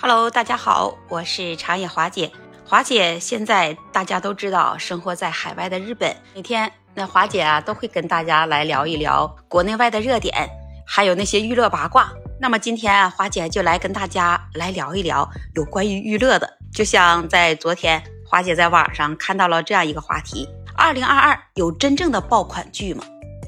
[0.00, 2.30] Hello，大家好，我是长野华姐。
[2.64, 10.48] 华姐现在大家都知道，生活在海外的日本，每天那华姐啊都会跟大家来聊一聊国内外的热点，
[10.86, 12.12] 还有那些娱乐八卦。
[12.40, 16.48] 那么今天啊，华姐就来跟大家来聊一聊有关于娱乐的。
[16.72, 23.02] 就像在昨天，华姐在网上看到了这样一个话题：二零二二有真正的爆款剧吗？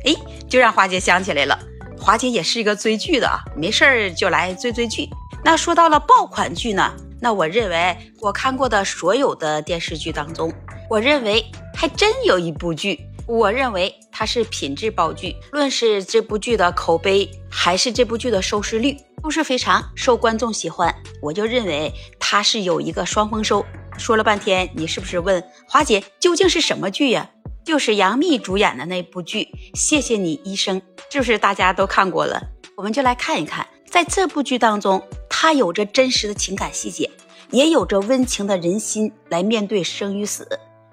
[0.04, 0.12] 哎，
[0.48, 1.56] 就让华姐想起来了。
[1.96, 5.08] 华姐也是一个追剧的啊，没事儿就来追追剧。
[5.42, 10.52] 那说到了爆款剧呢，那我认为我看过的所有的电视剧当中，
[10.88, 11.44] 我认为
[11.74, 15.34] 还真有一部剧，我认为它是品质爆剧。
[15.52, 20.94] 论是这部剧的口碑，还是这部剧的收视率，都是非常受观众喜欢。
[21.22, 23.64] 我就认为它是有一个双丰收。
[23.98, 27.30] 说了半天，你是不是问华姐究竟是什么剧呀？
[27.64, 29.42] 就是杨幂主演的那部剧
[29.78, 32.40] 《谢谢你医生》，是不是大家都看过了？
[32.76, 35.02] 我们就来看一看，在这部剧当中，
[35.42, 37.10] 它有着真实的情感细节，
[37.50, 40.46] 也有着温情的人心来面对生与死。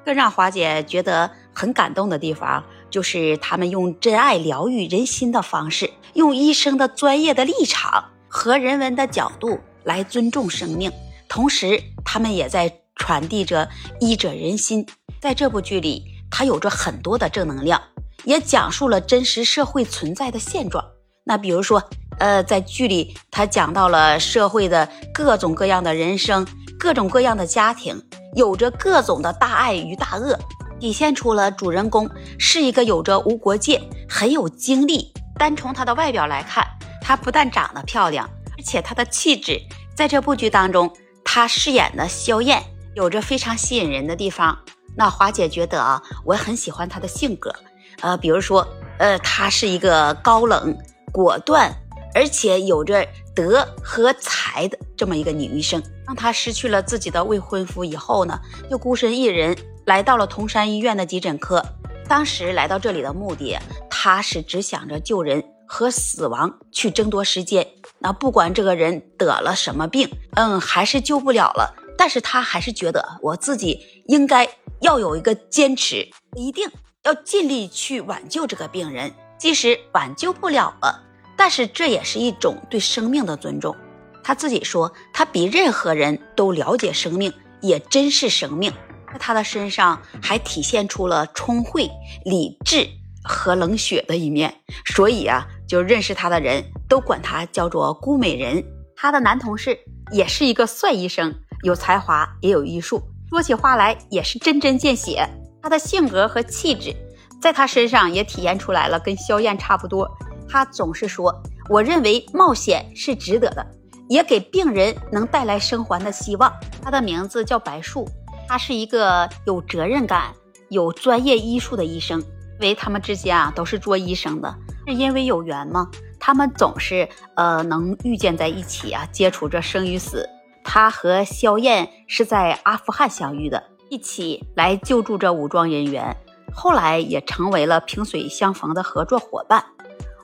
[0.05, 10.89] 更让华姐觉得很感动的地方，就是他们用真爱疗愈人心的方式，用医生的专业的立场和人文的角度来尊重生命，
[11.27, 13.67] 同时他们也在传递着
[13.99, 14.87] 医者仁心。
[15.19, 16.05] 在这部剧里。
[16.29, 17.81] 它有着很多的正能量，
[18.25, 20.83] 也讲述了真实社会存在的现状。
[21.23, 21.81] 那比如说，
[22.19, 26.45] 呃，在剧里，他讲到了社会的各种各样的人生，
[26.79, 28.01] 各种各样的家庭，
[28.35, 30.37] 有着各种的大爱与大恶，
[30.79, 32.09] 体现出了主人公
[32.39, 35.13] 是一个有着无国界、很有精力。
[35.37, 36.65] 单从她的外表来看，
[37.01, 39.61] 她不但长得漂亮，而且她的气质，
[39.95, 40.91] 在这部剧当中，
[41.23, 42.63] 她饰演的萧燕
[42.95, 44.57] 有着非常吸引人的地方。
[44.95, 47.53] 那华姐觉得啊，我很喜欢她的性格，
[48.01, 50.75] 呃，比如说，呃，她是一个高冷、
[51.11, 51.71] 果断，
[52.17, 55.79] 而且有着德和才的这么一个女医生。
[56.03, 58.39] 当她失去了自己的未婚夫以后呢，
[58.71, 59.55] 就孤身一人
[59.85, 61.63] 来到了铜山医院的急诊科。
[62.07, 63.55] 当时来到这里的目的，
[63.87, 67.67] 她是只想着救人和死亡去争夺时间。
[67.99, 74.49] 那不管这个人得了什么病，嗯，还是救不了了，但是她还是觉得我自己应该。
[74.81, 76.69] 要有一个坚持，一定
[77.03, 81.03] 要尽力去挽救这个病人，即使挽救不了了，
[81.37, 83.75] 但是这也是一种对生命的尊重。
[84.23, 87.31] 他自己说，他比任何人都了解生命，
[87.61, 88.73] 也珍视生命。
[89.13, 91.89] 在他的身上还体现出了聪慧、
[92.25, 92.85] 理智
[93.23, 94.53] 和冷血的一面，
[94.85, 98.61] 所以啊，就认识他的人都管他叫做“孤美人”。
[98.97, 99.79] 他的男同事
[100.11, 101.33] 也是一个帅医生，
[101.63, 103.01] 有才华，也有医术。
[103.29, 105.25] 说起话来也是针针见血，
[105.61, 106.93] 他的性格和气质，
[107.41, 110.09] 在他身上也体现出来了，跟萧燕差不多。
[110.49, 111.33] 他总是说
[111.69, 113.65] ：“我认为冒险是值得的，
[114.09, 118.07] 也给病人能带来生还的希望。”他的名字叫白树，
[118.47, 120.33] 他是一个有责任感、
[120.69, 122.23] 有专业医术的医生。
[122.59, 124.55] 因为他们之间啊都是做医生的，
[124.87, 125.91] 是因为有缘吗？
[126.19, 130.27] 他们总是呃能遇见在一起啊，接触着生与死。
[130.63, 136.17] 他和萧燕是在阿富汗相遇的，一起来救助着武装人员，
[136.51, 139.63] 后来也成为了萍水相逢的合作伙伴。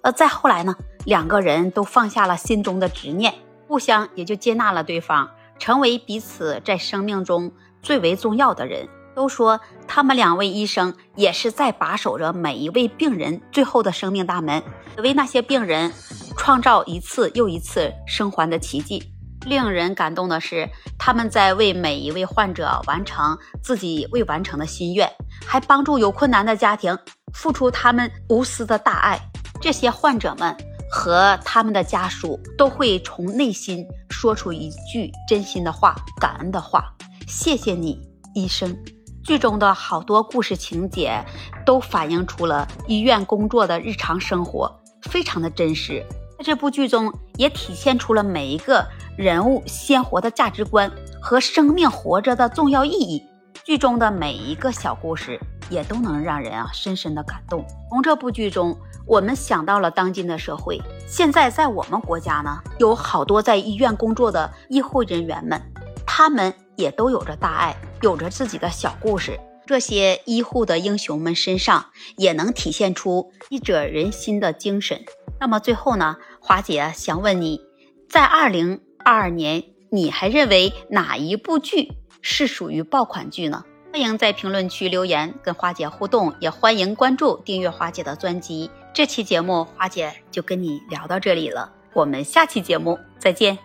[0.04, 0.76] 呃，再后来呢，
[1.06, 3.34] 两个人都放下了心中的执念，
[3.68, 8.88] 互相也就接纳了对方，成为彼此在生命中最为重要的人。
[9.16, 14.62] 都说他们两位医生也是在把守着每一位病人最后的生命大门，
[14.98, 15.94] 为那些病人
[16.36, 19.14] 创造一次又一次生还的奇迹。
[19.46, 25.10] 令人感动的是，他们在为每一位患者完成自己未完成的心愿，
[25.46, 26.98] 还帮助有困难的家庭，
[27.34, 29.20] 付出他们无私的大爱。
[29.64, 30.54] 这些患者们
[30.92, 36.94] 和他们的家属都会从内心说出一句真心的话、感恩的话
[37.30, 37.98] ：“谢谢你，
[38.36, 38.78] 医生。”
[39.24, 41.24] 剧中的好多故事情节
[41.66, 44.70] 都反映出了医院工作的日常生活，
[45.04, 46.06] 非常的真实。
[46.38, 48.86] 在这部剧中，也体现出了每一个。
[49.16, 53.24] 人物鲜活的价值观和生命活着的重要意义，
[53.64, 55.40] 剧中的每一个小故事
[55.70, 57.66] 也都能让人啊深深的感动。
[57.90, 60.82] 从这部剧中，我们想到了当今的社会。
[61.08, 65.62] 现在在我们国家呢，有好多在医院工作的医护人员们，
[66.06, 69.40] 他们也都有着大爱，有着自己的小故事。
[69.66, 71.86] 这些医护的英雄们身上
[72.18, 75.04] 也能体现出医者仁心的精神。
[75.40, 77.62] 那么最后呢，华姐想问你，
[78.10, 78.82] 在二零。
[79.06, 83.66] 二二年，你还认为哪一部剧是属于爆款剧呢？
[83.94, 88.68] 欢迎在评论区留言跟花姐互动，也欢迎关注订阅花姐的专辑。
[88.92, 93.56] 这期节目花姐就跟你聊到这里了，我们下期节目再见。